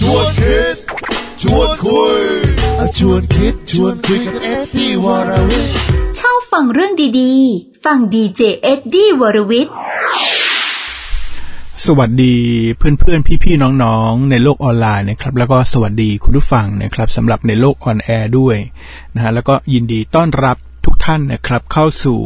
[0.00, 0.76] ชวนคิด
[1.42, 2.22] ชวนคุย
[2.98, 5.72] ชวนคิด ชวนคุยกับเอ็ดดี้วรวิทย์
[6.20, 9.74] ชอบฟังเรื่องดีๆ ฟังดีเจเอ็ดดี้วรวิทย์
[11.86, 12.36] สวัสดี
[12.78, 18.56] เพื่อนๆ พี่ๆ น้องๆ ในโลกออนไลน์นะครับ แล้วก็สวัสดีคุณผู้ฟังนะครับสำหรับในโลก on air ด้วย
[19.14, 22.20] นะฮะแล้วก็ยินดีต้อนรับทุกท่านนะครับเข้าสู่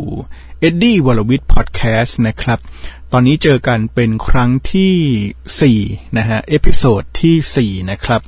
[0.61, 2.59] เอ็ดดี้วรวิทย์นะครับ
[3.17, 8.21] ตอนนี้เจอกันเป็นครั้งที่4นะฮะ episode ที่4นะครับ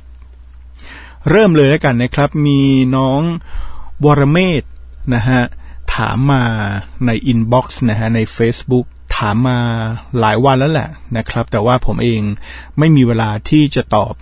[1.29, 2.61] เริ่มเลยแล้วกันนะครับ มี
[2.95, 3.21] น้อง
[4.05, 4.63] วรเมธ
[5.13, 5.41] นะฮะ
[5.95, 6.43] ถามมา
[7.05, 8.85] ใน inbox นะฮะใน Facebook
[9.17, 9.59] ถามมา
[10.19, 12.21] หลายวันแล้วแหละนะครับ แต่ว่าผมเอง
[12.79, 14.13] ไม่มีเวลาที่จะตอบ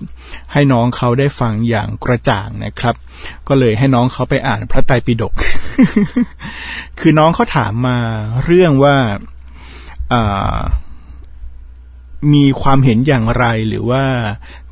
[0.54, 2.95] ให้น้องเขาได้ฟังอย่างกระจ่างนะครับ
[3.48, 5.34] ก็เลยให้น้องเขาไปอ่านพระไตรปิฎก
[7.00, 7.98] คือน้องเขาถามมา
[8.45, 8.98] เรื่องว่า
[12.34, 14.05] มีความเห็นอย่างไรหรือว่า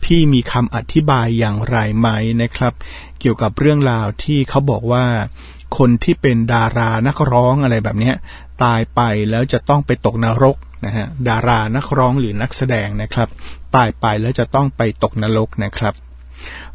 [0.03, 2.09] พี่มีคำอธิบายอย่างไรไหม
[2.41, 2.73] นะครับ
[3.19, 5.05] เกี่ยวกับเรื่องราวที่เขาบอกว่า
[5.77, 8.11] คนที่เป็นดารานักร้องอะไรแบบนี้
[8.63, 13.29] ตายไปแล้วจะต้องไปตกนรกนะฮะดารานักร้องหรือนักแสดงนะครับ
[13.75, 15.93] ตายไปแล้วจะต้องไปตกนรกนะครับ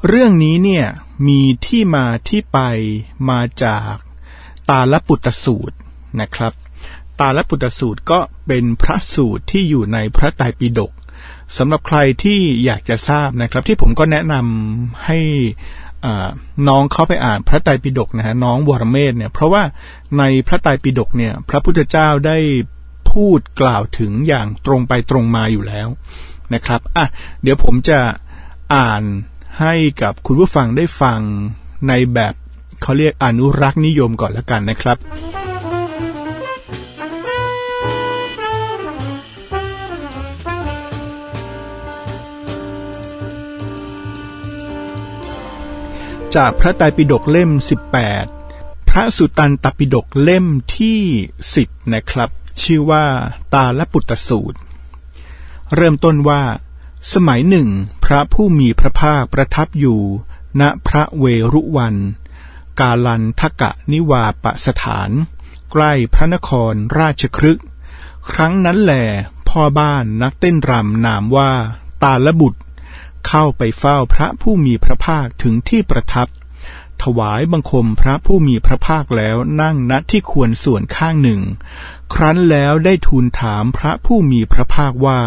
[0.06, 0.86] เรื่องนี้เนี่ย
[1.28, 2.58] มีที่มาที่ไป
[3.30, 3.94] มาจาก
[4.70, 5.76] ตาลปุตตสูตร
[6.20, 6.52] นะครับ
[7.20, 10.92] ตาลปุตตสูตรก็เป็นพระสูตรที่อยู่ในพระไตรปิฎก
[11.56, 15.18] สำหรับใครที่อยากจะทราบนะครับ ที่ผมก็แนะนำให้
[16.68, 19.62] น้องเขาไปอ่านพระไตรปิฎกนะฮะน้องวรเมศเนี่ยเพราะว่า
[20.18, 22.38] ในพระไตรปิฎกเนี่ย พระพุทธเจ้าได้
[23.10, 25.88] พูดกล่าวถึงอย่างตรงไปตรงมาอยู่แล้ว
[26.54, 27.06] นะครับอะ
[27.42, 28.00] เดี๋ยวผมจะ
[28.74, 29.02] อ่าน
[29.60, 31.20] ให้กับคุณผู้ฟังได้ฟัง
[31.88, 32.34] ในแบบ
[32.82, 34.96] เขาเรียกอนุรักษ์นิยมก่อนล้วกันนะครับ
[46.38, 47.50] จากพระไตรปิฎกเล่ม
[48.20, 50.46] 18 พระสุตันตปิฎกเล่ม
[50.78, 51.00] ที่
[51.44, 52.30] 10 นะครับ
[52.62, 53.04] ชื่อว่า
[53.54, 54.58] ตาลปุตตสูตร
[55.74, 56.42] เริ่มต้นว่า
[57.12, 57.68] สมัยหนึ่ง
[58.04, 60.00] พระผู้มีพระภาคประทับอยู่
[60.60, 61.96] ณพระเวรุวัน
[62.80, 65.10] กาลันทกะนิวาปสถาน
[65.70, 67.60] ใกล้พระนครราชครึก
[68.30, 68.94] ครั้งนั้นแหล
[69.48, 71.52] พ่อบ้านนักเต้นรำนามว่า
[72.02, 72.60] ตาลบุตร
[73.26, 76.28] เข้าไปเฝ้าพระผู้มีพระภาคถึงที่ประทับ
[77.02, 81.40] ถวายบังคมพระผู้มีพระภาคแล้วนั่งณที่ควรส่วนข้างหนึ่ง
[82.14, 85.22] ครั้นแล้วได้ทูลถามพระผู้มีพระภาคว่า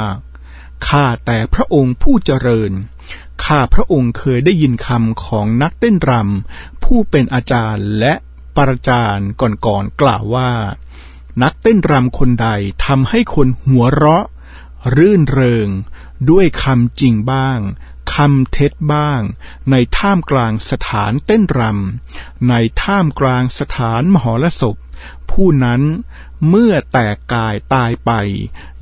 [0.87, 2.71] ข้าแต่พระองค์ผู้เจริญ
[3.45, 8.13] ข้าพระองค์เคยได้ยินคำของนักเต้นรำผู้เป็นอาจารย์และ
[8.55, 10.51] ปรจารย์ก่อนๆกล่าวว่า
[11.43, 12.49] นักเต้นรำคนใด
[12.85, 14.25] ทำให้คนหัวเราะ
[14.95, 15.69] รื่นเริง
[16.29, 17.59] ด้วยคำจริงบ้าง
[18.13, 19.21] คำเท็จบ้าง
[19.71, 24.75] ในท่ามกลางสถานเต้นรำในท่ามกลางสถานมหรสพ
[25.31, 25.81] ผู้นั้น
[26.49, 28.11] เมื่อแตกกายตายไป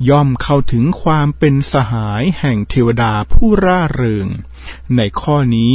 [0.08, 4.26] ย่อมเข้าถึงความเป็นสหายแห่งเทวดาผู้ร่าเริง
[4.96, 5.74] ในข้อนี้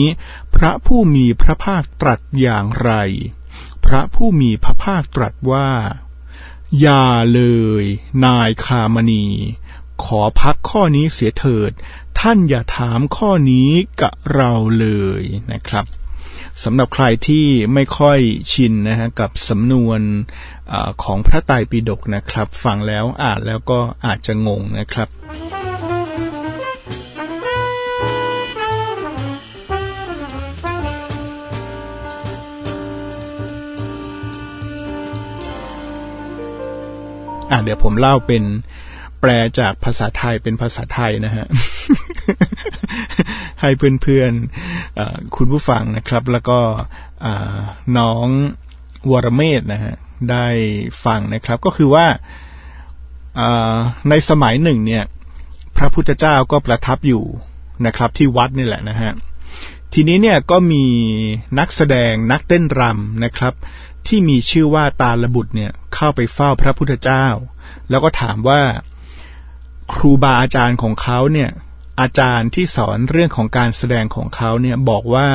[0.56, 2.92] พระผู้มีพระภาคตรัสอย่างไร
[3.86, 5.72] พระผู้มีพระภาคตรัสว่า
[6.80, 7.42] อย่าเล
[7.81, 7.84] ย
[8.25, 9.25] นายคามณี
[10.03, 11.72] ขอพักข้อนี้เสียเถิด
[12.19, 13.69] ท่านอย่าถามข้อนี้
[14.01, 14.88] กับเราเล
[15.22, 15.23] ย
[15.53, 15.85] นะครับ
[16.63, 18.19] สำหรับใครที่ไม่ค่อย
[18.51, 20.00] ชินนะฮะกับสำนวน
[20.72, 20.73] อ
[21.03, 25.07] ของพระไตรปิฎกนะครับ ฟังแล้วอ่านแล้วก็อาจจะงงนะครับ
[37.51, 38.44] อะเดี๋ยวผมเล่าเป็น
[39.30, 41.46] ลจากภาษาไทยเป็นภาษาไทยนะฮะ
[43.62, 46.59] ให้เพื่อนๆคุณผู้ฟังนะครับ แล้วก็
[47.97, 48.28] น้อง
[49.12, 49.94] วรเมศนะฮะ
[50.31, 50.47] ได้
[51.06, 52.08] ฟังนะครับก็คือว่า
[54.09, 55.03] ในสมัยหนึ่งเนี่ย
[55.78, 57.24] พระพุทธเจ้าก็ประทับอยู่
[57.86, 59.12] นะครับ ที่วัดนี่แหละนะฮะ
[59.94, 60.86] ทีนี้เนี่ยก็มี
[61.60, 63.54] นักแสดงนักเต้นรำนะครับ
[64.07, 67.25] ที่มีชื่อว่าตาลบุตรเนี่ยเข้าไปเฝ้าพระพุทธเจ้า
[67.89, 68.62] แล้วก็ถามว่า
[69.92, 71.50] ครูบาอาจารย์ของเขาเนี่ย
[72.00, 75.30] อาจารย์ที่สอนเรื่องของการแสดงของเขาเนี่ยบอกว่า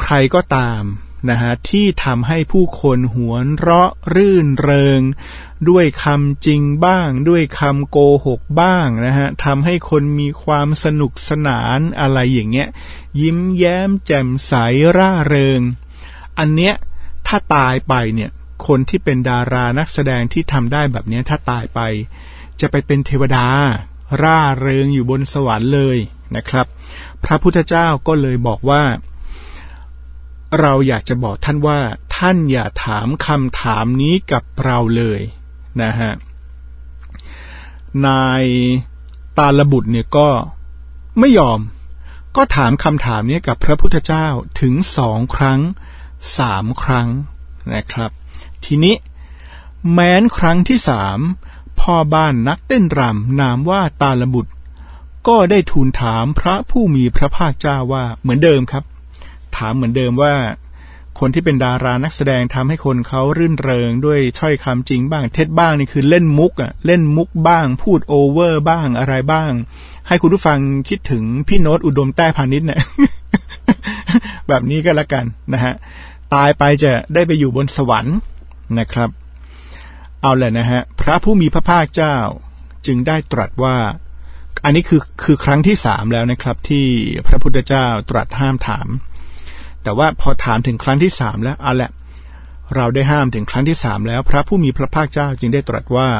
[0.00, 0.82] ใครก็ตาม
[1.30, 5.00] นะฮะที่ทำให้ผู้คนหัวเราะรื่นเริง
[5.68, 12.68] ด้วยคำจริงบ้าง ด้วยคำโกหกบ้างนะฮะทำให้คนมีความสนุกสนานอะไรอย่างเงี้ย
[13.20, 14.52] ยิ้มแย้มแจ่มใส
[14.96, 15.60] ร่าเริง
[16.38, 16.74] อันเนี้ย
[17.26, 18.30] ถ้าตายไปเนี่ย
[18.66, 21.80] คนที่เป็นดารานักแสดงที่ทำได้แบบนี้ถ้าตายไป
[22.60, 23.46] จะไปเป็นเทวดา
[24.22, 25.98] ร่าเริงอยู่บนสวรรค์เลย
[26.36, 26.66] นะครับ
[27.24, 28.82] พระพุทธเจ้าก็เลยบอกว่า
[30.60, 31.80] เราอยากจะบอกท่านว่า
[32.16, 35.20] ท่านอย่าถามคำถามนี้กับเราเลย
[35.82, 36.12] นะฮะ
[38.06, 38.44] นาย
[39.38, 40.28] ตาลบุตรเนี่ยก็
[41.18, 41.60] ไม่ยอม
[42.36, 44.26] ก็ถามคำถามนี้กับพระพุทธเจ้า
[44.60, 45.60] ถึงสองครั้ง
[46.38, 47.08] สามครั้ง
[47.74, 48.10] นะครับ
[48.64, 48.94] ทีนี้
[49.92, 51.18] แม้นครั้งที่สาม
[51.80, 54.52] พ่อบ้านนักเต้นรำนามว่าตาลบุตร
[55.28, 58.84] ก็ได้ทูลถามพระผู้มีพระภาคเจ้าว่าเหมือนเดิมครับ
[59.56, 60.34] ถามเหมือนเดิมว่า
[61.18, 69.52] คนที่เป็นดารานักแสดงทำให้คนเขารื่นเริงด้วยถ้อยคำจริงบ้างเท็จบ้างนี่คือเล่นมุกอะเล่นมุกบ้าง พูดโอเวอร์บ้างอะไรบ้าง
[70.08, 72.80] ให้คุณผู้ฟังคิดถึงพี่โน้ตอุดมแต้พาณิชย์เนี่ย
[74.48, 75.74] แบบนี้ก็แล้วกันนะฮะ
[76.34, 78.16] ตายไปจะได้ไปอยู่บนสวรรค์
[78.78, 79.10] นะครับ
[80.22, 82.16] เอาแหละนะฮะ พระผู้มีพระภาคเจ้า
[82.86, 83.76] จึงได้ตรัสว่า
[84.64, 86.86] อันนี้คือคือครั้งที่สามแล้วนะครับ ที่
[87.26, 88.88] พระพุทธเจ้าตรัสห้ามถาม
[89.82, 91.90] แต่ว่าพอถามถึงครั้งที่สามแล้วเอาแหละ
[92.74, 96.10] เราได้ห้ามถึงครั้งที่สามแล้ว พระผู้มีพระภาคเจ้าจึงได้ตรัสว่า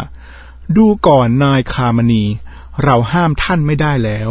[0.77, 2.25] ดูก่อนนายคามณี
[2.85, 4.31] เราห้ามท่านไม่ได้แล้ว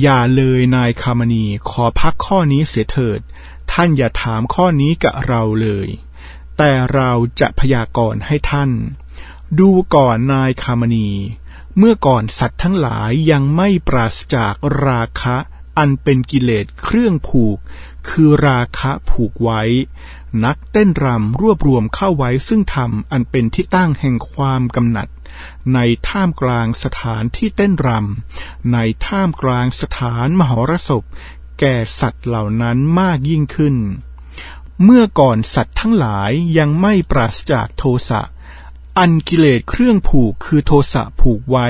[0.00, 3.20] อย่าเลยนายคามณีขอพักข้อนี้เสียเถิด
[3.72, 5.88] ท่านอย่าถามข้อนี้กับเราเลย
[6.58, 7.10] แต่เรา
[7.40, 8.70] จะพยากรณ์ให้ท่าน
[9.58, 11.10] ดูก่อนนายคามณี
[11.78, 14.54] เมื่อก่อนสัตว์ทั้งหลายยังไม่ปราศจาก
[14.86, 15.36] ราคะ
[15.78, 17.58] อันเป็นกิเลสเครื่องผูก
[18.08, 19.62] คือราคะผูกไว้
[20.44, 25.08] นักเต้นรำรวบรวมเข้าไว้ซึ่งธรรมอันเป็นที่ตั้งแห่งความกำหนัด
[25.74, 25.78] ใน
[26.08, 31.02] ท่ามกลางสถานที่เต้นรำในท่ามกลางสถานมหรสพ
[31.60, 33.76] แก่สัตว์เหล่านั้นมากยิ่งขึ้น
[34.84, 38.22] เมื่อก่อนสัตว์ทั้งหลายยังไม่ปราศจากโทสะ
[38.98, 41.68] อันกิเลสเครื่องผูกคือโทสะผูกไว้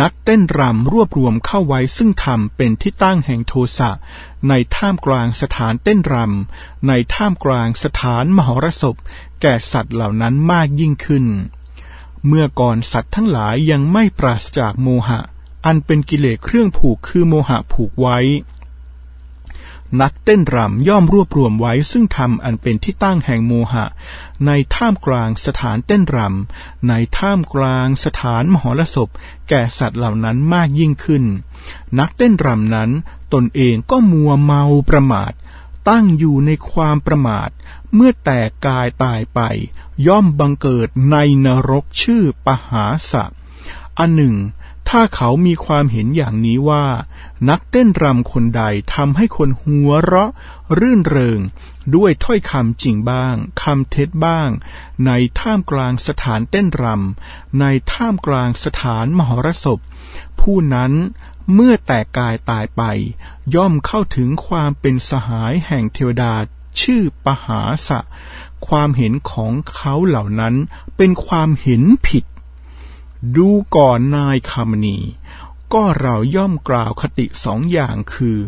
[0.00, 3.90] นักเต้นรำรวบรวมเข้าไว้ซึ่งธรรมเป็นที่ตั้งแห่งโทสะ
[4.48, 8.96] ในท่ามกลางสถานเต้นรำ ในท่ามกลางสถานมหรสพ
[9.40, 11.26] แก่สัตว์เหล่านั้นมากยิ่งขึ้น
[12.26, 15.20] เมื่อก่อนสัตว์ทั้งหลายยังไม่ปราศจากโมหะ
[15.64, 18.18] อันเป็นกิเลสเครื่องผูกคือโมหะผูกไว้
[20.02, 23.84] นักเต้นรำย่อมรวบรวมไว้ซึ่งธรรมอันเป็นที่ตั้งแห่งโมหะ
[24.46, 29.08] ในท่ามกลางสถานเต้นรำในท่ามกลางสถานมหรสพ
[29.48, 31.24] แก่สัตว์เหล่านั้นมากยิ่งขึ้น
[31.98, 32.90] นักเต้นรำนั้น
[33.32, 35.32] ตนเองก็มัวเมาประมาท
[35.88, 37.50] ตั้งอยู่ในความประมาท
[37.94, 39.40] เมื่อแตกกายตายไป
[40.06, 43.24] ย่อมบังเกิดในนรกชื่อปหาสะ
[43.98, 44.34] อันหนึ่ง
[44.88, 46.86] ถ้าเขามีความเห็นอย่างนี้ว่า
[47.48, 48.62] นักเต้นรำคนใด
[48.94, 50.30] ทำให้คนหัวเราะ
[50.78, 51.40] รื่นเริง
[51.94, 54.48] ด้วยถ้อยคำจริงบ้างคำเท็จบ้าง
[55.06, 59.78] ในท่ามกลางสถานเต้นรำในท่ามกลางสถานมหรสพ
[60.40, 60.92] ผู้นั้น
[61.54, 62.82] เมื่อแตกกายตายไป
[63.54, 66.34] ย่อมเข้าถึงความเป็นสหายแห่งเทวดา
[66.80, 68.00] ชื่อปหาสะ
[68.68, 70.54] ความเห็นของเขาเหล่านั้น
[70.96, 72.24] เป็นความเห็นผิด
[73.36, 74.98] ดูก่อนนายคามณี
[75.72, 78.38] ก็เราย่อมกล่าวคติสองอย่างคือ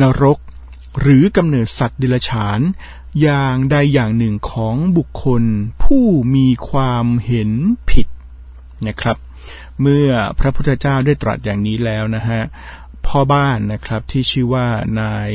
[0.00, 0.38] นรก
[1.00, 2.60] หรือกำเนิดสัตว์ดรัจฉาน
[3.22, 5.42] อย่างใดอย่างหนึ่งของบุคคล
[5.82, 6.04] ผู้
[6.34, 7.50] มีความเห็น
[7.90, 8.06] ผิด
[8.86, 9.16] นะครับ
[9.80, 12.42] เมื่อพระพุทธเจ้าได้ตรัสอย่างนี้แล้วนะฮะ
[13.06, 14.66] พ่อบ้านนะครับที่ชื่อว่า
[15.00, 15.30] นาย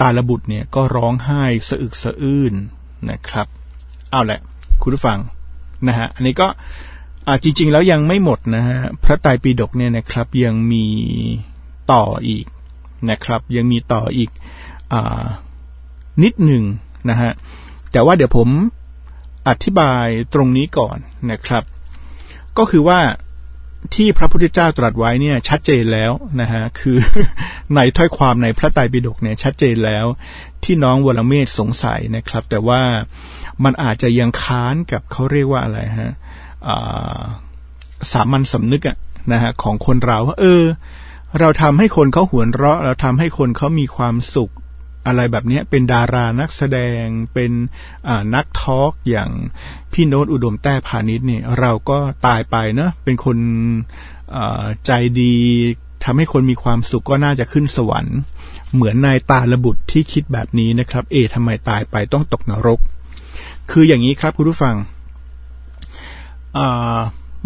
[0.00, 2.54] ตาลบุตรเนี่ยก็ร้องไห้สะอึกสะอื้น
[3.10, 3.46] นะครับ
[4.10, 4.40] เอาแหละ
[4.82, 5.18] คุณผู้ฟัง
[5.88, 6.48] นะฮะอันนี้ก็
[7.30, 10.86] อ่าจริง ๆ แล้วยังไม่หมดนะฮะพระไตรปิฎกเนี่ยนะครับยังมี
[11.92, 12.46] ต่ออีก
[13.10, 14.30] นะครับ ยังมีต่ออีก
[14.92, 15.24] อา
[16.22, 16.64] นิดหนึ่ง
[17.10, 17.32] นะฮะ
[17.92, 18.48] แต่ว่าเดี๋ยวผม
[19.48, 20.98] อธิบายตรงนี้ก่อน
[21.30, 21.62] นะครับ
[22.58, 23.00] ก็คือว่า
[23.94, 26.98] ที่พระพุทธเจ้าตรัสไว้เนี่ยชัดเจนแล้วนะฮะคือ
[27.74, 30.06] ในถ้อยความในพระไตรปิฎกเนี่ยชัดเจนแล้ว
[30.64, 32.82] ที่น้องวรเมศสงสัยนะครับ แต่ว่า
[33.64, 36.12] มันอาจจะยังค้านกับเขาเรียกว่าอะไรฮะ
[38.12, 38.96] สามัญสำนึกอะ
[39.32, 40.64] นะฮะของคนเราว่าเออ
[41.38, 44.52] เราทำให้คนเขาหวนเราะ เราทำให้คนเขามีความสุข
[45.06, 47.52] อะไรแบบนี้เป็นดารานักแสดงเป็น
[48.34, 49.30] นักทอล์กอย่าง
[49.92, 53.38] พี่โน้ตอุดมแต้พาณิชย์นี่เราก็ตายไปเนะเป็นคน
[54.86, 55.34] ใจดี
[56.04, 58.18] ทำให้คนมีความสุขก็น่าจะขึ้นสวรรค์
[58.74, 62.80] เหมือนนายตาระบุตรที่คิดแบบนี้นะครับ เอทำไมตายไปต้องตกนรก
[63.70, 64.74] คืออย่างนี้ครับคุณผู้ฟัง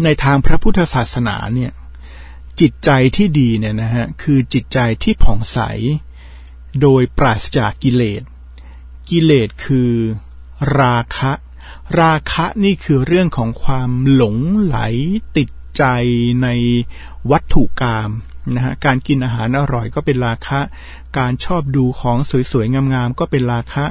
[0.03, 1.71] ในทางพระพุทธศาสนาเนี่ย
[2.59, 5.59] จิตใจที่ดีเนี่ยนะฮะคือจิตใจที่ผ่องใส
[6.81, 8.23] โดยปราศจากกิเลส
[9.09, 9.91] กิเลสคือ
[10.79, 11.31] ราคะ
[12.01, 14.77] ราคะนี่คือเรื่องของความหลงไหล
[15.37, 15.83] ติดใจ
[16.43, 16.47] ใน
[17.31, 18.09] วัตถุกรรม
[18.55, 20.59] นะฮะการกินอาหารอร่อยก็เป็นราคะ
[21.17, 22.17] การชอบดูของ
[22.51, 23.85] สวยๆงามๆก็เป็นราคะ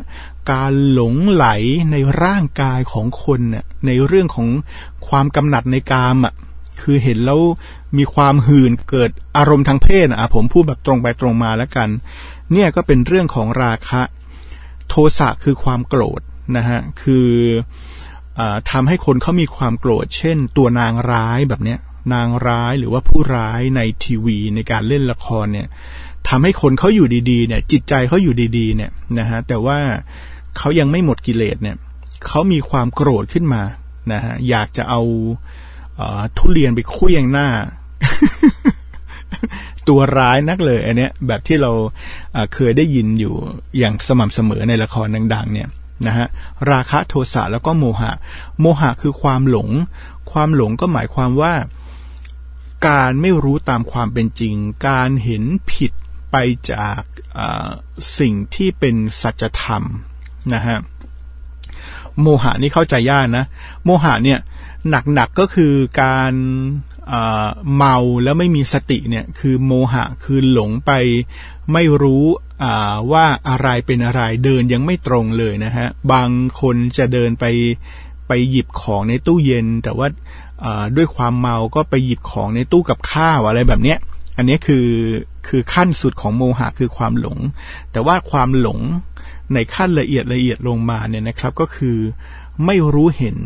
[0.51, 1.47] การหลงไหล
[1.93, 4.49] ในร่างกายของคนเนี่ยในเรื่องของ
[5.09, 6.35] ความกำหนัดในกามอะ
[6.81, 7.41] คือเห็นแล้ว
[7.99, 11.89] มีความหื่นเกิดอารมณ์ทางเพศอะผมพูดแบบตรงไปตรงมาแล้วกัน
[12.53, 14.03] เนี่ยก็เป็นเรื่องของราคะ
[14.89, 16.21] โทสะคือความโกรธ
[16.57, 17.29] นะฮะคือ
[18.39, 21.79] อทำให้คนเขามีความโกรธ เช่น ตัวนางร้ายแบบเนี้ย
[22.15, 25.69] นางร้ายหรือว่าผู้ร้ายในทีวีในการเล่นละครเนี่ย
[26.29, 29.79] ทำให้คนเขาอยู่ดีๆเนี่ยจิตใจเขาอยู่ดีๆเนี่ยนะฮะแต่ว่า
[30.59, 31.77] เขายังไม่หมดกิเลสเนี่ย
[32.27, 33.63] เขามีความโกรธขึ้นมา
[34.13, 35.03] นะฮะอยากจะเอา
[36.37, 37.49] ทุเรียนไปคุยงหน้า
[39.89, 41.73] ตัวร้ายนักเลยอันเนี้ยแบบที่เรา
[42.55, 43.35] เคยได้ยินอยู่
[43.79, 45.69] อย่างสม่ำเสมอในละครดัง ๆ เนี่ย
[46.07, 46.27] นะฮะ
[46.71, 48.13] ราคะโทสะแล้วก็โมหะ
[48.61, 49.69] โมหะคือความหลง
[50.33, 51.55] ความหลงก็หมายความว่า
[52.89, 54.55] การไม่รู้ตามความเป็นจริง
[54.89, 55.93] การเห็นผิด
[56.31, 56.37] ไป
[56.73, 57.01] จาก
[58.19, 59.85] สิ่งที่เป็นสัจธรรม
[60.55, 60.79] นะฮะ
[62.21, 63.45] โมหะนี่เข้าใจยากนะ
[63.85, 64.39] โมหะเนี่ย
[65.15, 65.73] หนักๆก็คือ
[66.03, 66.35] การ
[67.75, 70.91] เมาแล้วไม่มีสติเนี่ยคือโมหะคือหลงไป
[71.73, 72.25] ไม่รู้
[73.13, 76.29] ว่าอะไรเป็นอะไรเดินยังไม่ตรงเลยนะฮะบาง
[76.61, 77.45] คนจะเดินไป
[78.29, 80.09] ไปหยิบของในตู้เย็น แต่ว่า
[80.97, 83.99] ด้วยความเมาก็ไปหยิบของในตู้กับข้าวอะไรแบบเนี้ย
[84.37, 84.89] อันนี้คือ
[85.49, 87.39] คือขั้นสุดของโมหะคือความหลง
[87.93, 88.81] แต่ว่าความหลง
[89.55, 91.99] ในขั้นละเอียดละเอียดลงมาเนี่ยนะครับก็คือ
[92.67, 93.39] ไม่รู้เห็น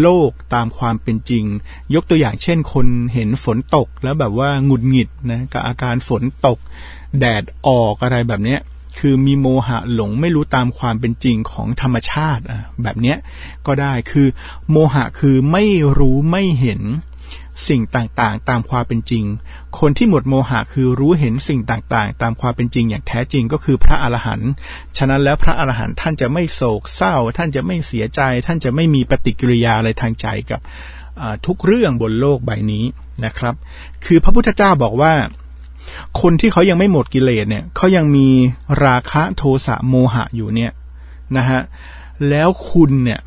[0.00, 1.44] โลกตามความเป็นจริง
[1.94, 6.58] ยกตัวอย่างเช่น คนเห็นฝนตกแล้วแบบว่าหงุดหงิดนะกับอาการฝนตก
[7.18, 8.60] แดดออกอะไรแบบเนี้ย
[8.98, 13.18] คือมีโมหะหลงไม่รู้ตามความเป็นจริงของธรรมชาติอะแบบเนี้ย
[13.66, 14.26] ก็ได้คือ
[14.70, 15.64] โมหะคือไม่
[15.98, 16.80] รู้ไม่เห็น
[17.68, 19.24] สิ่งต่างๆ ตามความเป็นจริง
[19.78, 24.50] คนที่หมดโมหะคือรู้เห็นสิ่งต่างๆ ตามความเป็นจริงอย่างแท้จริงก็คือพระอรหันต์
[24.98, 30.60] ฉะนั้นแล้วพระอรหันต์ท่านจะไม่โศกเศร้า ท่านจะไม่เสียใจ ท่านจะไม่มีปฏิกิริยาอะไรทางใจกับ
[31.46, 32.84] ทุกเรื่องบนโลกใบนี้
[33.24, 33.54] นะครับ
[34.04, 35.14] คือพระพุทธเจ้าบอกว่า
[36.20, 38.28] คนที่เขายังไม่หมดกิเลสเนี่ยเขายังมี
[38.84, 40.72] ราคะโทสะโมหะอยู่เนี่ย
[41.36, 41.60] นะฮะ
[42.28, 43.20] แล้วคุณเนี่ย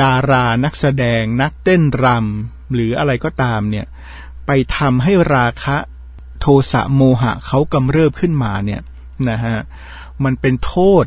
[0.00, 3.86] ดารานักแสดงนักเต้นรำ หรืออะไรก็ตามเนี่ย
[4.46, 5.76] ไปทำให้ราคะ
[6.40, 8.80] โทสะโมหะเขากำเริบขึ้นมาเนี่ย
[9.30, 9.56] นะฮะ
[10.24, 11.04] มันเป็นโทษ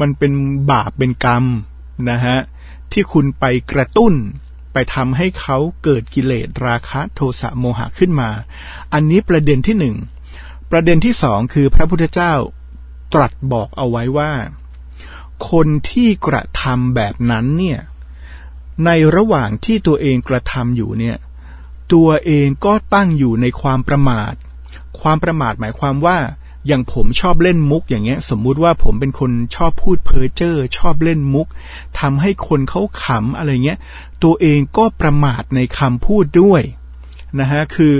[0.00, 0.32] มันเป็น
[0.70, 1.44] บาปเป็นกรรม
[2.10, 2.38] นะฮะ
[2.92, 4.14] ที่คุณไปกระตุ้น
[4.72, 8.30] ไปทำให้เขาเกิดกิเลสราคะโทสะโมหะขึ้นมา
[8.92, 9.96] อันนี้ประเด็นที่หนึ่ง
[10.70, 12.32] ประเด็นที่สองคือพระพุทธเจ้า
[13.14, 14.32] ตรัสบอกเอาไว้ว่า
[15.50, 17.80] คนที่กระทำแบบนั้นเนี่ย
[18.86, 21.16] ในระหว่างที่ตัวเองกระทำอยู่เนี่ย
[21.92, 24.32] ตัวเองก็ตั้งอยู่ในความประมาท
[25.00, 26.18] ความประมาทหมายความว่า
[26.66, 31.46] อย่างผมชอบเล่นมุกอย่างเงี้ย สมมุติว่าผมเป็นคนชอบพูดเพ้อเจ้อชอบเล่นมุก
[32.00, 33.78] ทำให้คนเขาขำอะไรเงี้ย
[34.24, 36.62] ตัวเองก็ประมาทในคำพูดด้วย
[37.40, 37.94] นะฮะคือ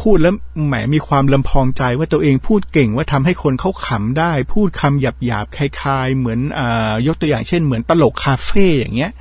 [0.00, 0.34] พูดแล้ว
[0.66, 6.60] แหมมีความลำพองใจว่าตัวเองพูดเก่งว่าทำให้คนเขาขำได้ พูดคำหยาบหยาบคลายๆ เหมือนอ
[7.06, 9.12] ยกตัวอย่างเช่น เหมือนตลกคาเฟ่อย่างเงี้ย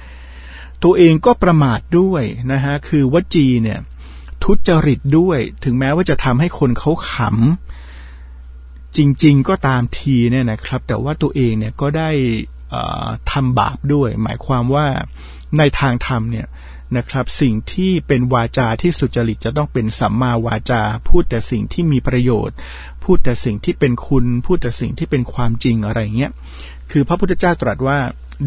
[0.84, 3.80] ตัวเองก็ประมาทด้วยนะฮะคือวจีเนี่ย
[4.44, 12.10] ทุจริตด้วย ถึงแม้ว่าจะทำให้คนเขาขำจริง ๆ ก็ตามทีเนี่ยนะครับ แต่ว่าตัวเองเนี่ยก็ได้
[13.32, 14.88] ทำบาปด้วย หมายความว่า
[15.58, 16.48] ในทางธรรมเนี่ย
[16.98, 22.56] นะครับสิ่งที่เป็นวาจาที่สุจริตจะต้องเป็นสัมมาวาจา พูดแต่สิ่งที่มีประโยชน์
[23.04, 26.32] พูดแต่สิ่งที่เป็นคุณ พูดแต่สิ่งที่เป็นความจริงอะไรเงี้ย
[26.92, 27.98] คือพระพุทธเจ้าตรัสว่า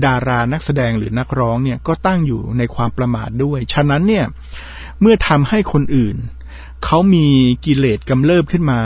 [0.05, 4.25] ดารานักแสดงหรือนักร้องเนี่ยก็ตั้งอยู่ในความประมาทด้วย ฉะนั้นเนี่ย
[5.01, 6.17] เมื่อทำให้คนอื่น
[6.85, 7.27] เขามี
[7.67, 8.81] กิเลสกำเริบขึ้นมา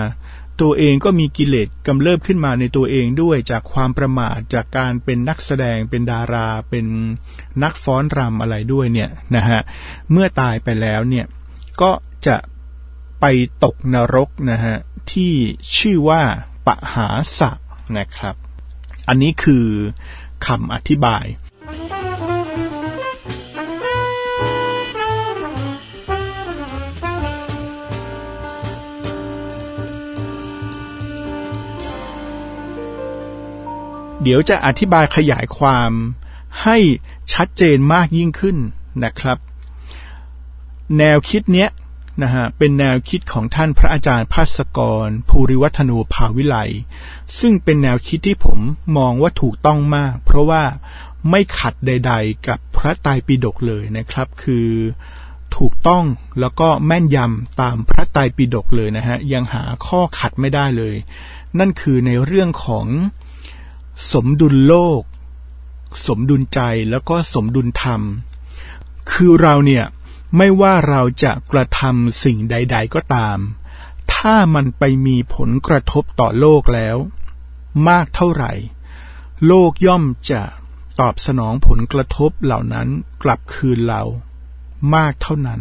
[0.61, 6.87] ตัวเองก็มีกิเลสกำเริบขึ้นมาในตัวเองด้วยจากความประมาทจากการเป็นนักแสดงเป็นดารา เป็น
[7.63, 9.61] นักฟ้อนรำอะไรด้วยเนี่ยนะฮะ
[10.13, 11.27] เมื่อตายไปแล้วเนี่ย
[11.83, 11.91] ก็
[12.27, 12.37] จะ
[13.21, 13.25] ไป
[13.65, 14.77] ตกนรกนะฮะ
[15.13, 15.33] ที่
[15.77, 16.23] ชื่อว่า
[16.67, 17.51] ปะหาสะ
[17.99, 18.37] นะครับ
[19.09, 19.67] อันนี้คือ
[20.47, 21.27] คำอธิบาย
[34.23, 35.91] เดี๋ยวจะอธิบายขยายความ
[36.63, 36.77] ให้
[37.33, 38.57] ชัดเจนมากยิ่งขึ้น
[39.05, 39.39] นะครับ
[40.99, 41.69] แนวคิดเนี้ย
[42.23, 46.57] นะฮะเป็นแนวคิดของท่านพระอาจารย์ภาสกร ภูริวัฒนูภาวิไล
[47.39, 48.59] ซึ่งเป็นแนวคิดที่ผม
[48.97, 50.63] มองว่าถูกต้องมาก เพราะว่า
[51.31, 55.19] ไม่ขัดใด ๆ กับพระไตรปิฎกเลยนะครับ คืออ
[55.57, 56.05] ถูกต้อง
[56.41, 60.95] แล้วก็แม่นยำตามพระไตรปิฎกเลยนะฮะยังหาข้อขัดไม่ได้เลย
[61.59, 62.87] นั่นคือในเรื่องของ
[64.13, 65.03] สมดุลโลก
[66.07, 66.61] สมดุลใจ
[66.91, 68.01] แล้วก็สมดุลธรรม
[69.13, 69.85] คือเราเนี่ย
[70.37, 73.39] ไม่ว่าเราจะกระทำสิ่งใด ๆก็ตาม
[74.15, 76.97] ถ้ามันไปมีผลกระทบต่อโลกแล้ว
[77.89, 78.53] มากเท่าไหร่
[79.47, 80.43] โลกย่อมจะ
[81.01, 82.89] ตอบสนองผลกระทบเหล่านั้น
[83.23, 84.03] กลับคืนเรา
[84.95, 85.61] มากเท่านั้น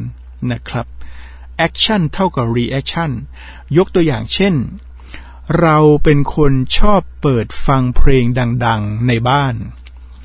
[0.51, 0.85] นะครับ
[1.65, 3.11] action เท่ากับ reaction
[3.77, 4.55] ยกตัวอย่างเช่น
[5.59, 8.25] เราเป็นคนชอบเปิดฟังเพลง
[8.65, 9.55] ดัง ๆในบ้าน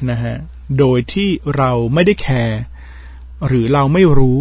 [0.08, 0.36] นะฮะ
[0.78, 2.58] โดยที่เราไม่ได้แคร์
[3.46, 4.40] หรือเราไม่รู้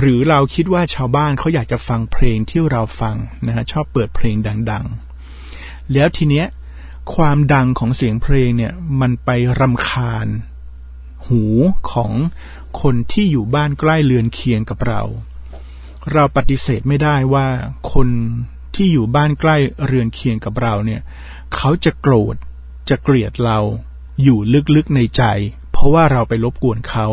[0.00, 4.36] หรือเราคิดว่าชาวบ้านเขาอยากจะฟังเพลงที่เราฟังนะฮะชอบเปิดเพลง
[4.70, 4.84] ดัง
[5.38, 6.46] ๆ แล้วทีเนี้ย
[7.14, 10.26] ความดังของเสียงเพลงเนี่ยมันไปรำคาญ
[11.26, 11.44] หู
[11.92, 12.12] ของ
[12.80, 15.02] คนที่อยู่บ้านใกล้เรือนเคียงกับเรา
[16.12, 17.46] เราปฏิเสธไม่ได้ว่า
[17.92, 18.08] คน
[18.74, 21.00] ที่อยู่บ้านใกล้เรือนเคียงกับเราเนี่ย
[21.56, 22.36] เขาจะโกรธ
[22.88, 23.58] จะเกลียดเรา
[24.22, 24.38] อยู่
[24.76, 25.22] ลึกๆในใจ
[25.74, 27.06] เพราะว่าเราไปรบกวนเขา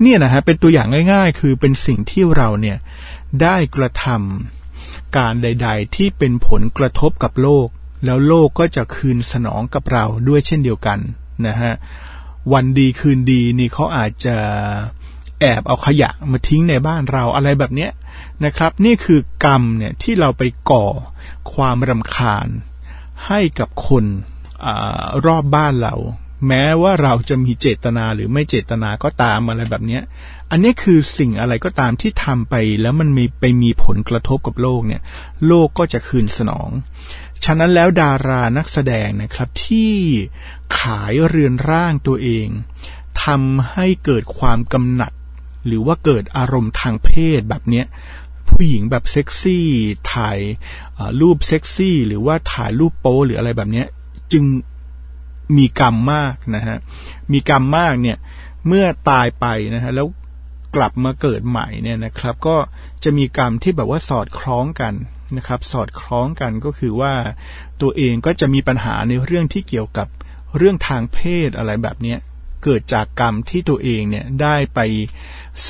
[0.00, 2.78] เนี่ยนะฮะเป็นตัวอย่างง่าย ๆ คือเป็นสิ่งที่เราเนี่ย
[3.42, 7.68] ได้กระทำการใด ๆ ที่เป็นผลกระทบกับโลก
[8.04, 10.98] แล้วโลกก็จะคืนสนองกับเราด้วยเช่นเดียวกัน
[11.46, 11.72] นะฮะ
[12.52, 14.36] วันดีคืนดีนี่เขาอาจจะ
[15.40, 17.90] แอบเอาขยะมาทิ้งในบ้านเราอะไรแบบเนี้ย
[18.44, 20.86] นะครับ นี่คือกรรมเนี่ยที่เราไปก่อ
[21.52, 22.48] ความรำคาญ
[23.26, 24.04] ให้กับคน
[24.64, 24.66] อ
[25.26, 25.94] รอบบ้านเรา
[26.46, 30.02] แม้ว่าเราจะมีเจตนาหรือไม่เจตนาก็ตามอะไรแบบเนี้ย
[30.50, 35.02] อันนี้คือสิ่งอะไรก็ตามที่ทำไปแล้วมันมีไปมีผลกระทบกับโลกเนี่ย
[35.46, 36.68] โลกก็จะคืนสนอง
[37.44, 39.92] ฉะนั้นแล้วดารานักแสดงนะครับที่
[40.80, 42.48] ขายเรือนร่างตัวเอง
[43.24, 45.12] ทำให้เกิดความกำหนัด
[45.66, 47.86] หรือว่าเกิดอารมณ์ทางเพศแบบเนี้ย
[48.48, 49.66] ผู้หญิงแบบเซ็กซี่
[50.12, 50.38] ถ่าย
[51.20, 53.86] รูปเซ็กซี่ หรือว่าถ่ายรูปโป๊หรืออะไรแบบเนี้ย
[54.32, 54.44] จึง
[55.56, 56.78] มีกรรมมากนะฮะ
[57.32, 58.16] มีกรรมมากเนี่ย
[58.66, 60.06] เมื่อตายไปนะฮะแล้ว
[60.76, 62.56] กลับมาเกิดใหม่เนี่ยนะครับ ก็
[63.04, 64.94] จะมีกรรมที่แบบว่าสอดคล้องกัน
[65.36, 67.14] นะครับ สอดคล้องกันก็คือว่า
[67.80, 70.08] ตัวเองก็จะมีปัญหาในเรื่องที่เกี่ยวกับ
[70.56, 72.18] เรื่องทางเพศอะไรแบบเนี้ย
[72.64, 74.80] เกิดจากกรรมที่ตัวเองเนี่ยได้ไป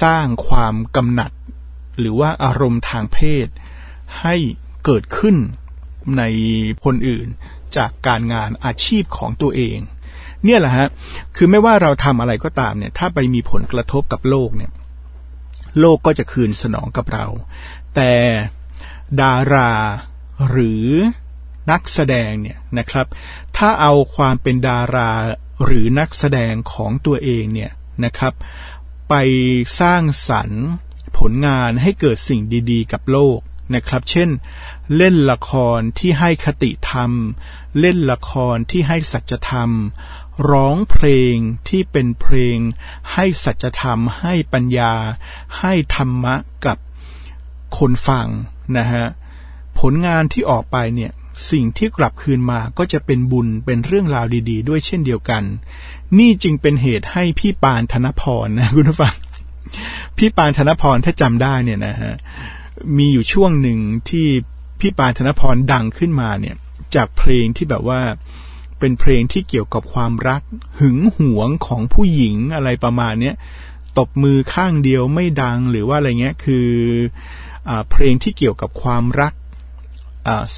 [0.02, 1.30] สร้างความกำหนัด
[1.98, 3.46] หรือว่าอารมณ์ทางเพศ
[4.20, 4.34] ให้
[4.84, 5.36] เกิดขึ้น
[6.18, 6.22] ใน
[6.84, 7.28] คนอื่น
[7.78, 9.78] จากการงานอาชีพของตัวเอง
[10.44, 10.88] เนี่ยแหละฮะ
[11.36, 14.70] คือไม่ว่าเราทำอะไรก็ตามเนี่ย ถ้าไปมีผลกระทบกับโลกเนี่ย
[15.80, 17.26] โลกก็จะคืนสนองกับเรา
[17.94, 18.12] แต่
[19.22, 19.72] ดารา
[20.48, 20.84] หรือ
[21.70, 23.06] นักแสดงเนี่ยนะครับ
[23.56, 25.10] ถ้าเอาความเป็นดารา
[25.64, 27.72] หรือนักแสดงของตัวเองเนี่ย
[28.04, 28.32] นะครับ
[29.08, 29.14] ไป
[29.80, 30.64] สร้างสรรค์
[31.18, 33.38] ผลงานให้เกิดสิ่งดี ๆ กับโลก
[33.74, 34.28] นะครับ เช่น
[34.96, 37.10] เล่นละครที่ให้คติธรรม
[37.80, 39.70] เล่นละครที่ให้สัจธรรม
[40.50, 41.34] ร้องเพลง
[41.68, 42.58] ที่เป็นเพลง
[43.12, 44.94] ให้สัจธรรม ให้ปัญญา
[45.58, 46.34] ให้ธรรมะ
[46.66, 46.78] กับ
[47.78, 48.26] คนฟัง
[48.76, 49.06] นะฮะ
[49.78, 51.12] ผลงานที่ออกไปเนี่ย
[51.50, 55.42] สิ่งที่กลับคืนมาก็จะเป็นบุญเป็นเรื่องราวดี ๆ ด้วยเช่นเดียวกัน
[56.18, 59.14] นี่จึงเป็นเหตุให้พี่ปานธนพรนะคุณผู้ฟัง
[60.18, 62.14] พี่ปานธนพรถ้าจำได้เนี่ยนะฮะ
[62.98, 64.26] มีอยู่ช่วงหนึ่งที่
[64.80, 66.56] พี่ปานธนพรดังขึ้นมาเนี่ย
[66.94, 68.00] จากเพลงที่แบบว่า
[68.78, 70.42] เป็นเพลงที่เกี่ยวกับความรัก
[70.78, 73.34] หึงหวงของผู้หญิงอะไรประมาณเนี้ย
[73.98, 76.68] ตบมือข้างเดียวไม่ดังหรือว่าอะไรเงี้ยคือ
[77.68, 79.34] อเพลงที่เกี่ยวกับความรัก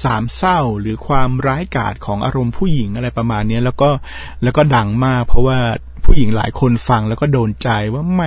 [0.03, 3.89] สามเศร้าหรือความร้ายกาจของอารมณ์ผู้หญิงอะไรประมาณนี้แล้วก็
[4.43, 5.59] แล้วก็ดังมาก เพราะว่า
[6.05, 8.21] ผู้หญิงหลายคนฟังแล้วก็โดนใจว่าแหม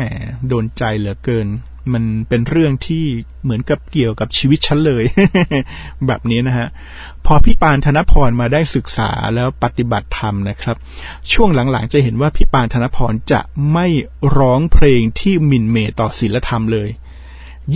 [0.48, 1.46] โดนใจเหลือเกิน
[1.92, 3.04] มันเป็นเรื่องที่
[3.42, 5.04] เหมือนกับเกี่ยวกับชีวิตฉันเลย
[6.06, 6.68] แบบนี้นะฮะ
[7.26, 10.76] พอพี่ปานธนพรมาได้ศึกษาแล้วปฏิบัติธรรมนะครับ
[11.32, 13.40] ช่วงหลังๆจะเห็นว่าพี่ปานธนพรจะ
[13.72, 13.86] ไม่
[14.38, 16.88] ร้องเพลงที่มินเมต่อศีลธรรมเลย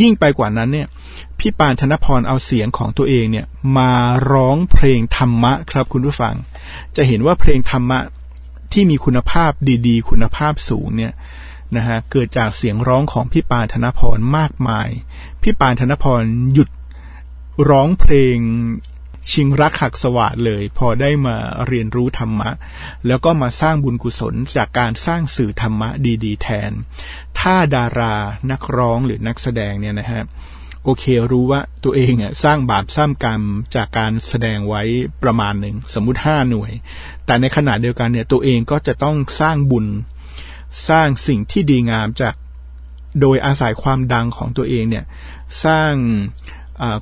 [0.01, 0.89] ยิ่งไปกว่านั้นเนี่ย
[1.39, 3.47] พี่ปานธนพรเอาเสียงของตัวเองเนี่ย
[3.79, 3.93] มา
[4.33, 6.35] ร้องเพลงธรรมะครับคุณผู้ฟัง
[6.97, 7.99] จะเห็นว่าเพลงธรรมะ
[8.73, 9.51] ที่มีคุณภาพ
[9.89, 11.13] ดี ๆ คุณภาพสูงเนี่ย
[11.77, 14.89] นะฮะเกิดจากเสียงร้องของพี่ปานธนพรมากมาย
[15.43, 16.71] พี่ปานธนพรหยุด
[17.69, 18.39] ร้องเพลง
[19.33, 22.51] ชิงรักหักสวาดเลย พอได้มาเรียนรู้ธรรมะ
[23.07, 25.89] แล้วก็มาสร้างบุญกุศลจากการสร้างสื่อธรรมะ
[26.25, 26.73] ดี ๆ แทน
[27.39, 28.15] ถ้าดารา
[28.51, 30.23] นักร้องหรือนักแสดงเนี่ยนะฮะ
[30.85, 33.43] โอเครู้ว่าตัวเองอะสร้างบาปสร้างกรรม
[33.75, 34.83] จากการแสดงไว้
[35.23, 36.73] ประมาณหนึ่งสมมุติห้าหน่วย
[37.27, 39.87] แต่ในขณะเดียวกันเนี่ยตัวเองก็จะต้องสร้างบุญ
[40.89, 42.35] สร้างสิ่งที่ดีงามจาก
[43.21, 45.05] โดยอาศัยความดังของตัวเองเนี่ย
[45.65, 45.93] สร้าง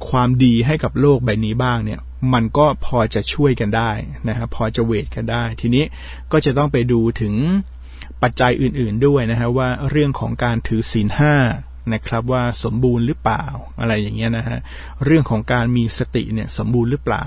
[0.08, 2.00] ความดีให้กับโลกใบนี้บ้างเนี่ย
[2.32, 3.90] มันก็พอจะช่วยกันได้
[4.28, 5.84] นะครับพอจะเวทกันได้ ทีนี้
[6.32, 7.34] ก็จะต้องไปดูถึง
[8.22, 11.36] ปัจจัยอื่นๆด้วยนะฮะว่าเรื่องของการถือศีลห้า
[11.94, 13.44] นะครับว่าสมบูรณ์หรือเปล่า
[13.80, 14.58] อะไรอย่างเงี้ยนะฮะ
[15.04, 17.24] เรื่องของการมีสติเนี่ยสมบูรณ์หรือเปล่า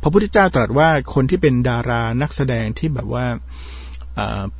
[0.00, 3.26] พระพุทธเจ้าตรัสว่าคนที่เป็นดารานักแสดงที่แบบว่า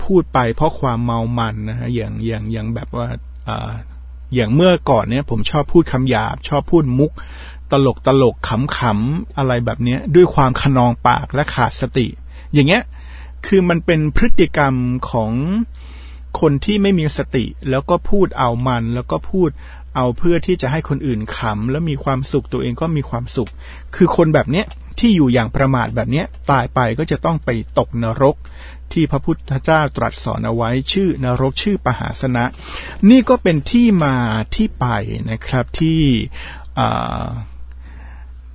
[0.03, 3.07] พูดไปเพราะความเมามันนะฮะอย่างอย่างอย่างแบบว่า
[4.35, 7.13] อย่างเมื่อก่อนเนี่ยผมชอบพูดคำหยาบ ชอบพูดมุก
[7.73, 12.07] ตลกตลกขำขำอะไรแบบนี้ด้วยความขนองปากและขาดสติ
[12.53, 12.83] อย่างเงี้ย
[13.47, 14.75] คือมันเป็นพฤติกรรม
[15.11, 15.33] ของ
[16.41, 19.51] คนที่ไม่มีสติ แล้วก็พูดเอามัน แล้วก็พูด
[19.97, 23.51] เอาเพื่อที่จะให้คนอื่นขำแล้วมีความสุขตัวเองก็มีความสุข
[23.97, 24.67] คือคนแบบเนี้ย
[24.99, 28.37] ที่อยู่อย่างประมาทแบบเนี้ยตายไปก็จะต้องไปตกนรก
[28.93, 32.45] ที่พระพุทธเจ้าตรัสสอนเอาไว้ชื่อนรกชื่อปหาสนะ
[33.11, 34.17] นี่ก็เป็นที่มา
[34.55, 34.87] ที่ไป
[35.31, 36.01] นะครับที่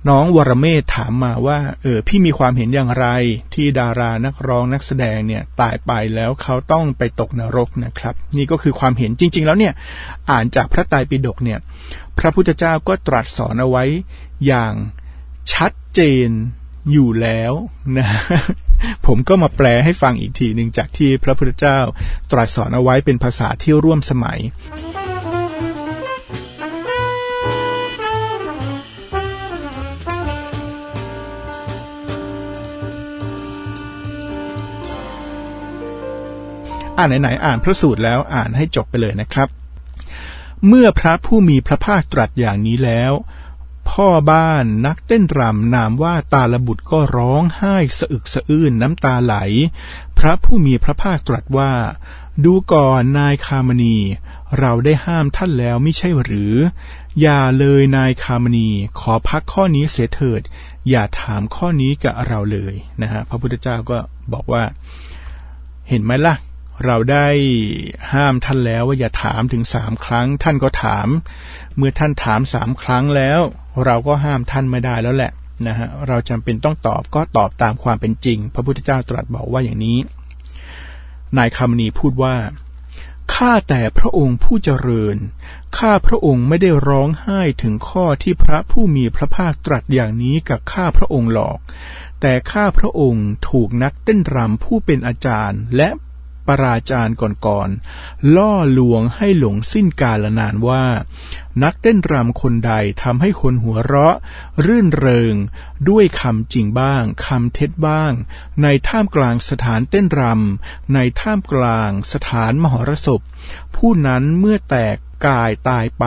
[0.08, 3.06] น้องวรเมธถามมาว่าเออพี่มีความเห็นอย่างไร
[3.54, 9.74] ที่ดารานักร้องนักแสดงเนี่ยตายไปแล้วเขาต้องไปตกนรกนะครับ นี่ก็คือความเห็นจริง ๆ แล้วเนี่ย
[10.30, 11.58] อ่านจากพระไตรปิฎกเนี่ย
[12.18, 13.84] พระพุทธเจ้าก็ตรัสสอนเอาไว้
[14.46, 14.74] อย่าง
[15.52, 16.28] ชัดเจน
[16.92, 17.52] อยู่แล้ว
[17.98, 18.08] นะ
[19.06, 21.78] ผมก็มาแปลให้ฟังอีกทีหนึ่งจากที่พระพุทธเจ้า
[22.32, 24.38] ตรัสสอนเอาไว้เป็นภาษาที่ร่วมสมัย
[36.98, 39.48] อ่านไหนๆอ่านพระสูตรแล้วอ่านให้จบไปเลยนะครับ
[40.68, 43.12] เมื่อพระผู้มีพระภาคตรัสอย่างนี้แล้ว
[43.92, 49.34] พ่อบ้านนักเต้นรำนามว่าตาลบุตรก็ร้องไห้สะอึกสะอื้นน้ำตาไหล
[50.18, 51.72] พระผู้มีพระภาคตรัสว่า
[52.44, 53.96] ดูก่อนนายคามณี
[54.58, 56.54] เราได้ห้ามท่านแล้วไม่ใช่หรือ
[57.20, 58.68] อย่าเลยนายคามณี
[59.00, 60.42] ขอพักข้อนี้เสียเถิด
[60.88, 63.98] อย่าถามข้อนี้กับเราเลยนะฮะพระพุทธเจ้าก็
[64.32, 64.62] บอกว่า
[65.88, 66.34] เห็นไหมล่ะ
[66.84, 67.26] เราได้
[68.12, 71.08] ห้ามท่านแล้วว่าอย่าถามถึงสามครั้ง ท่านก็ถาม
[71.76, 73.40] เมื่อท่านถามสามครั้งแล้ว
[73.84, 75.32] เราก็ห้ามท่านไม่ได้แล้วแหละ
[75.66, 79.98] นะฮะเราจำเป็นต้องตอบก็ตอบตามความเป็นจริง พระพุทธเจ้าตรัสบอกว่าอย่างนี้
[81.36, 82.36] นายคำนีพูดว่า
[83.34, 85.16] ข้าแต่พระองค์ผู้เจริญ
[85.78, 91.58] ข้าพระองค์ไม่ได้ร้องไห้ถึงข้อที่พระผู้มีพระภาคตรัสอย่างนี้กับข้าพระองค์หรอก
[92.20, 95.88] แต่ข้าพระองค์ถูกนักเต้นรำผู้เป็นอาจารย์ และ
[96.46, 100.84] ปราจารย์ก่อนๆล่อลวงให้หลงสิ้นกาลนานว่า
[101.62, 104.16] นักเต้นรำคนใดทำให้คนหัวเราะ
[104.66, 105.34] รื่นเริง
[105.88, 108.12] ด้วยคำจริงบ้างคำเท็จบ้าง
[108.62, 113.20] ในท่ามกลางสถานเต้นรำในท่ามกลางสถานมหรสพ
[113.76, 116.04] ผู้นั้นเมื่อแตกกายตายไป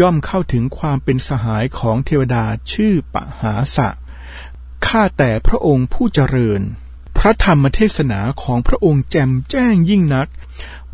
[0.00, 3.88] ย่อมเข้าถึงความเป็นสหายของเทวดาชื่อปหาสะ
[4.86, 6.62] ข้าแต่พระองค์ผู้เจริญ
[7.16, 10.28] พระธรรมเทศนาของพระองค์แจ่มแจ้งยิ่งนัก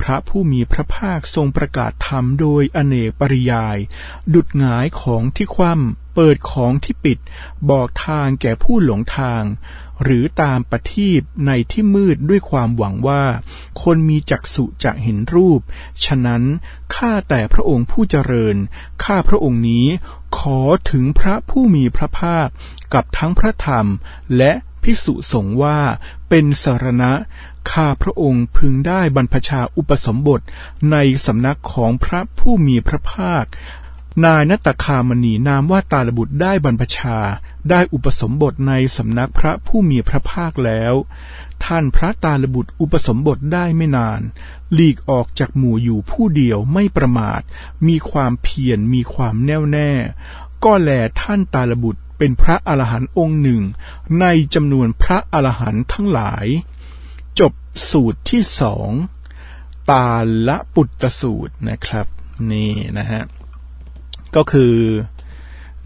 [0.00, 3.78] พระผู้มีพระภาคทรงประกาศธรรมโดยอเนกปริยาย
[4.34, 7.18] ดุดหงายของที่คว่ำเปิดของที่ปิด
[7.70, 9.42] บอกทางแก่ผู้หลงทาง
[10.02, 13.24] หรือตามปฏิบในที่มืดด้วยความหวังว่า
[13.82, 15.60] คนมีจักษุจะเห็นรูป
[16.04, 16.42] ฉะนั้น
[16.94, 18.56] ข้าแต่พระองค์ผู้เจริญ
[19.04, 19.86] ข้าพระองค์นี้
[20.38, 22.48] ขอถึงพระผู้มีพระภาค
[22.94, 23.86] กับทั้งพระธรรม
[24.36, 24.52] และ
[24.82, 25.80] ภิกษุสงฆ์ว่า
[26.28, 27.12] เป็นสารณะ
[27.70, 30.40] ข้าพระองค์พึงได้บรรพชาอุปสมบท
[30.92, 33.44] ในสำนักของพระผู้มีพระภาค
[34.24, 37.18] นายนัตคามณีนามว่าตาลบุตรได้บรรพชา
[37.70, 40.94] ได้อุปสมบทในสำนักพระผู้มีพระภาคแล้ว
[41.64, 44.20] ท่านพระตาลบุตรอุปสมบทได้ไม่นาน
[44.74, 47.40] หลีกออกจากหมู่อยู่ผู้เดียวไม่ประมาท
[47.86, 49.90] มีความเพียรมีความแน่วแน่
[50.64, 50.90] ก็แล
[51.20, 53.62] ท่านตาลบุตร เป็นพระอรหันต์องค์หนึ่ง
[54.20, 56.46] ในจำนวนพระอรหันต์ทั้งหลาย
[57.40, 57.52] จบ
[57.90, 58.90] สูตรที่สอง
[59.90, 60.08] ตา
[60.48, 62.06] ละปุตตสูตรนะครับ
[62.52, 63.22] นี่นะฮะ
[64.36, 64.74] ก็คือ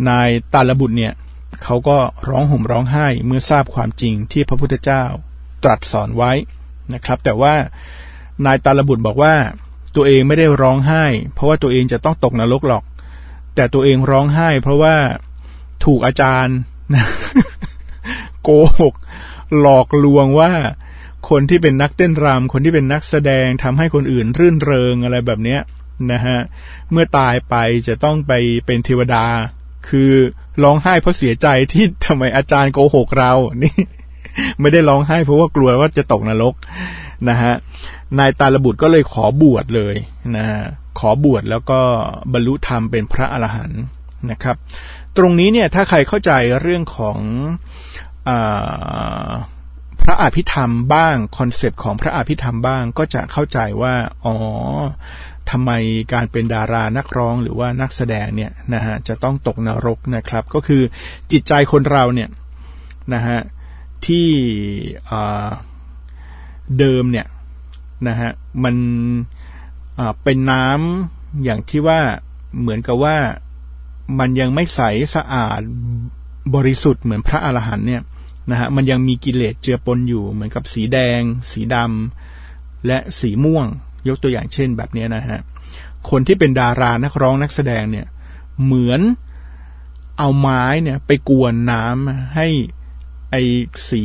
[0.08, 1.14] นายตาลบุตรเนี่ย
[1.62, 5.04] เขาก็ร้องห่มร้องไห้เมื่อทราบความจริงที่พระพุทธเจ้า
[5.64, 6.32] ตรัสสอนไว้
[6.94, 7.54] นะครับ แต่ว่า
[8.46, 9.34] นายตาลบุตรบอกว่า
[9.96, 12.84] ตัวเองไม่ได้ร้องไห้ เพราะว่าตัวเองจะต้องตกนรกหรอก
[13.54, 14.96] แต่ตัวเองร้องไห้ เพราะว่า
[15.84, 16.56] ถูกอาจารย์
[18.42, 18.48] โก
[18.80, 18.94] หก
[19.60, 20.52] หลอกลวงว่า
[21.28, 25.60] คนที่เป็นนักเต้นรำคนที่เป็นนักแสดงทำให้คนอื่นรื่นเริงอะไรแบบเนี้ย
[26.12, 26.38] นะฮะ
[26.90, 27.54] เมื่อตายไป
[27.88, 28.32] จะต้องไป
[28.66, 29.24] เป็นเทวดา
[29.88, 30.12] คือ
[30.62, 33.74] ร้องไห้เพราะเสียใจที่ทำไมอาจารย์โกหกเรานี่
[34.60, 36.54] ไม่ได้ร้องไห้เพราะว่ากลัวว่าจะตกนรก
[37.28, 37.52] นะฮะ
[38.18, 39.96] นายตาลบุตรก็เลยขอบวชเลย
[40.36, 40.60] นะะ
[40.98, 41.80] ขอบวชแล้วก็
[42.32, 43.82] บรรลุธรรมเป็นพระอรหันต์
[44.30, 44.56] นะครับ
[45.16, 47.18] ตรงนี้เนี่ยถ้าใครเข้าใจเรื่องของ
[48.28, 48.30] อ
[50.02, 54.34] พระอภิธรรมบ้างคอนเซปต์ของพระอภิธรรมบ้างก็จะเข้าใจว่าอ๋อ
[55.50, 55.70] ทำไม
[56.12, 60.82] การเป็นดารานักร้องหรือว่านักแสดงเนี่ยนะฮะจะต้องตกนรกนะครับ ก็คือ
[61.32, 62.28] จิตใจคนเราเนี่ย
[63.14, 63.38] นะฮะ
[64.06, 64.28] ที่
[66.78, 67.26] เดิมเนี่ย
[68.08, 68.30] นะฮะ
[68.64, 68.76] มัน
[70.22, 72.00] เป็นน้ำอย่างที่ว่า
[72.60, 73.16] เหมือนกับว่า
[74.18, 74.80] มันยังไม่ใส
[75.14, 75.60] สะอาด
[76.54, 78.02] บริสุทธิ์เหมือนพระอรหันต์เนี่ย
[78.50, 83.66] นะฮะมันยังมีกิเลสเจือปนอยู่เหมือนกับสีแดง สีดำและสีม่วง
[84.08, 85.40] ยกตัวอย่างเช่นแบบนี้นะฮะ
[86.10, 88.06] คนที่เป็นดารานักร้องนักแสดงเนี่ย
[88.64, 89.00] เหมือน
[90.18, 92.46] เอาไม้เนี่ยไปกวนน้ำให้
[93.30, 93.36] ไอ
[93.90, 94.04] สี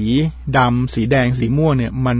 [0.57, 2.19] ดำสีแดงสีม่วงเนี่ย มัน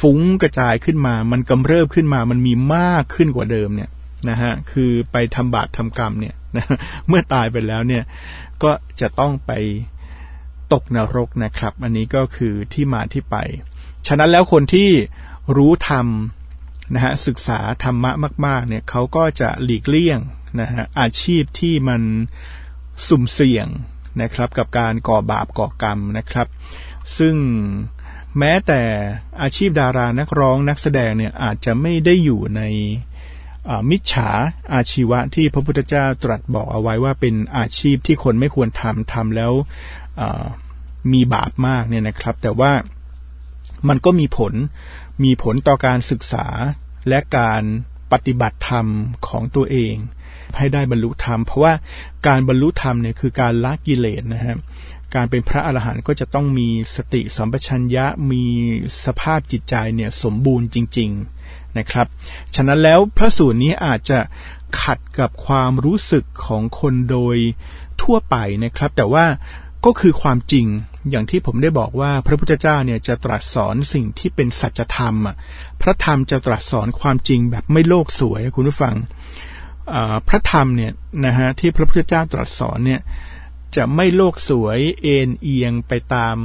[0.00, 3.90] ฟุ้งกระจายขึ้นมา มันกำเริบขึ้นมา มันมีมากขึ้นกว่าเดิมเนี่ย
[4.28, 6.66] นะฮะคือไปทำบาปทำกรรมเนี่ย นะ
[7.08, 8.04] เมื่อตายไปแล้วเนี่ย
[8.62, 9.52] ก็จะต้องไป
[10.72, 13.36] ตกนรกนะครับ อันนี้ก็คือที่มาที่ไป
[14.06, 14.88] ฉะนั้นแล้วคนที่
[15.56, 16.06] รู้ธรรม
[16.94, 18.12] นะฮะศึกษาธรรมะ
[18.46, 20.20] มาก ๆ เนี่ยเขาก็จะหลีกเลี่ยง
[20.60, 22.02] นะฮะอาชีพที่มัน
[23.08, 23.66] สุ่มเสี่ยง
[24.22, 26.46] นะครับ กับการก่อบาปก่อกรรมนะครับ
[27.18, 27.34] ซึ่ง
[28.38, 28.82] แม้แต่
[29.42, 32.62] อาชีพดารานักร้องนักแสดงเนี่ยอาจจะไม่ได้อยู่ใน
[33.90, 34.28] มิจฉา
[34.74, 39.52] อาชีวะที่พระพุทธเจ้าตรัสบอกเอาไว้ว่าเป็นอาชีพที่คนไม่ควรทำทำแล้ว
[41.12, 42.72] มีบาปมากเนี่ยนะครับ แต่ว่า
[43.88, 44.52] มันก็มีผล
[45.24, 46.46] มีผลต่อการศึกษา
[47.08, 47.62] และการ
[48.12, 48.86] ปฏิบัติธรรม
[49.28, 49.94] ของตัวเอง
[50.58, 51.74] ให้ได้บรรลุธรรม เพราะว่า
[52.26, 54.58] การบรรลุธรรมเนี่ยคือการละกิเลสนะครับ
[55.14, 58.44] การเป็นพระอรหันต์ก็จะต้องมีสติสัมปชัญญะมี
[59.04, 61.31] สภาพจิตใจเนี่ยสมบูรณ์จริง ๆ
[61.78, 62.06] นะครับ
[62.54, 64.18] ฉะนั้นแล้วพระสูตรนี้อาจจะ
[64.82, 67.36] ขัดกับความรู้สึกของคนโดย
[68.02, 69.24] ทั่วไปนะครับ แต่ว่า
[69.84, 70.66] ก็คือความจริง
[71.10, 75.36] อย่างที่ผมได้บอกว่าพระพุทธเจ้าเนี่ยจะตรัสสอนสิ่งที่เป็นสัจธรรมอะ
[75.82, 78.94] พระธรรมจะตรัสสอนความจริงแบบไม่โลกสวยคุณผู้ฟัง
[80.28, 80.92] พระธรรมเนี่ย
[81.26, 83.00] นะฮะที่พระพุทธเจ้าตรัสสอนเนี่ย
[83.76, 86.36] จะไม่โลกสวยเอ็นเอียงไปตาม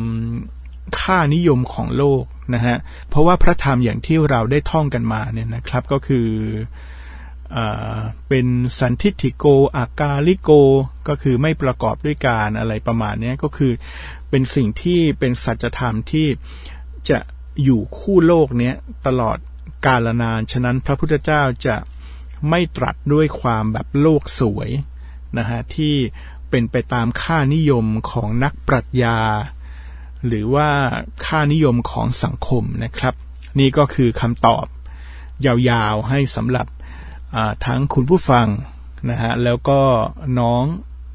[0.99, 2.77] ค่านิยมของโลก นะฮะ
[3.09, 6.27] เพราะว่าพระธรรมอย่างที่เราได้ท่องกันมาเนี่ยนะครับก็คือ
[7.55, 7.57] อ
[8.29, 8.47] เป็น
[8.79, 9.45] สันทิฐิโก
[9.77, 10.51] อากาลิโก
[11.07, 13.71] ก็คือไม่ประกอบด้วยการอะไรประมาณนี้ก็คือ
[14.29, 16.27] เป็นสิ่งที่เป็นสัจธรรมที่
[17.09, 17.19] จะ
[17.63, 18.71] อยู่คู่โลกนี้
[19.07, 19.37] ตลอด
[19.85, 21.75] กาลนาน ฉะนั้นพระพุทธเจ้าจะ
[22.49, 24.69] ไม่ตรัสด้วยความแบบโลกสวย
[25.37, 25.95] นะฮะที่
[26.49, 29.17] เป็นไปตามค่านิยมของนักปรัชญา
[30.27, 30.69] หรือว่า
[31.25, 33.13] ค่านิยมของสังคมนะครับ
[33.59, 34.65] นี่ก็คือคำตอบ
[35.45, 36.67] ยาวๆให้สำหรับ
[37.65, 38.47] ทั้งคุณผู้ฟัง
[39.09, 39.81] นะฮะแล้วก็
[40.39, 40.63] น้อง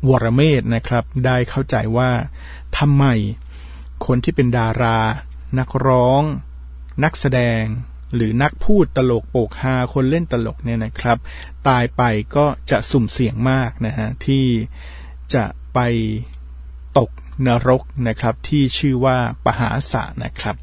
[0.09, 2.11] วรเมธนะครับ ได้เข้าใจว่า
[2.79, 3.05] ทำไม
[4.07, 4.99] คนที่เป็นดารา
[5.59, 6.23] นักร้อง
[7.05, 7.63] นักแสดง
[8.15, 11.19] หรือนักพูดตลกโปกฮาคนเล่นตลกเนี่ยนะครับ
[11.69, 12.03] ตายไป
[12.37, 14.45] ก็จะสุ่มเสี่ยงมากนะฮะที่
[15.35, 15.79] จะไป
[16.99, 17.11] ตก
[17.47, 20.57] นรกนะครับที่ชื่อว่าปหาสะนะครับ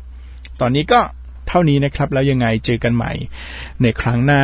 [0.62, 1.02] ตอนนี้ก็
[1.48, 3.12] เท่านี้นะครับ แล้วยังไงเจอกันใหม่
[3.82, 4.44] ในครั้งหน้า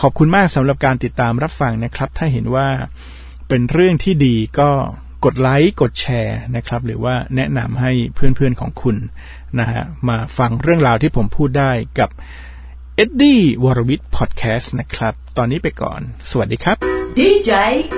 [0.00, 2.68] ขอบคุณมากสำหรับการติดตามรับฟังนะครับ ถ้าเห็นว่า
[3.48, 4.70] เป็นเรื่องที่ดีก็
[5.24, 8.96] กดไลค์กดแชร์นะครับ หรือว่าแนะนำให้เพื่อนๆของคุณ
[9.58, 12.10] นะฮะมาฟังเรื่องราวที่ผมพูดได้กับ
[12.96, 16.76] เอ็ดดี้วรวิทย์พอดแคสต์นะครับ ตอนนี้ไปก่อน สวัสดีครับ
[17.18, 17.50] ดีเจ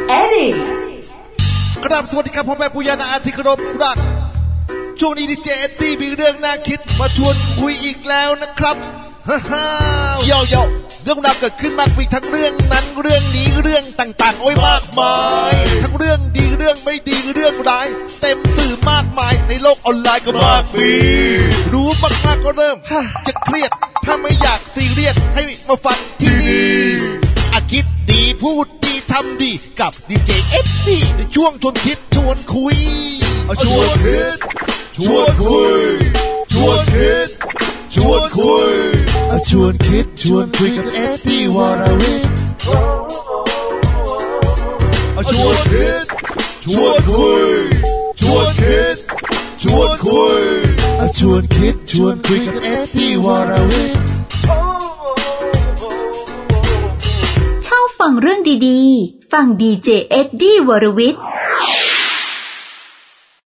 [0.09, 0.84] เอ็ดดี้
[1.85, 3.97] กราบสวัสดีครับพ่อแม่ปุยานาอาทิครบรัก
[5.01, 8.77] ช่วงนี้ดีเจเอ็ดดี้มีเรื่องน่าคิดมาชวนคุยอีกแล้วนะครับ
[9.29, 9.67] ฮ่าฮ่า
[10.27, 10.63] เย่เย่
[11.05, 15.17] เรื่องราวเกิดขึ้นมากมีทั้งเรื่องนั้นเรื่องนี้เรื่องต่างๆ โอ้ยมากมา
[15.51, 17.87] ย ทั้งเรื่องดีเรื่องไม่ดีเรื่องร้าย
[18.21, 20.91] เต็มสื่อมากมายในโลกออนไลน์ก็มากมี
[21.73, 22.77] รู้มากๆก็เริ่ม
[23.27, 23.71] จะเครียด
[24.05, 27.24] ถ้าไม่อยากซีเรียสให้มาฟังที่นี่
[27.73, 28.67] คิดดีพูด
[29.11, 32.79] ทำดีกับดีเจเอฟดีในช่วงชวนคิดชวนคุย
[33.63, 34.39] ชวนคิด
[34.97, 35.83] ชวนคุย
[36.53, 37.29] ชวนคิด
[37.95, 38.75] ชวนคุย
[39.49, 42.15] ชวนคิดชวนคุยกับเอฟดีวาราวิ
[45.31, 46.05] ชวนคิด
[46.65, 47.45] ชวนคุย
[48.21, 48.97] ชวนคิด
[49.63, 50.45] ชวนคุย
[51.19, 53.85] ชวนคิดชวนคุยกับเอฟดีวาราวิ
[58.07, 61.23] ฟังเรื่องดีๆ ฟังดีเจเอ็ดดี้วรวิทย์